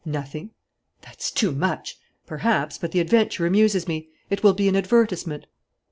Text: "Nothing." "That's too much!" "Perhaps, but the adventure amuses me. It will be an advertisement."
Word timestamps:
"Nothing." 0.03 0.49
"That's 1.03 1.29
too 1.29 1.51
much!" 1.51 1.99
"Perhaps, 2.25 2.79
but 2.79 2.91
the 2.91 2.99
adventure 2.99 3.45
amuses 3.45 3.87
me. 3.87 4.09
It 4.31 4.41
will 4.41 4.53
be 4.53 4.67
an 4.67 4.75
advertisement." 4.75 5.45